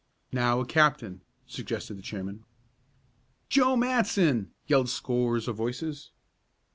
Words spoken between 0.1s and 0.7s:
"Now a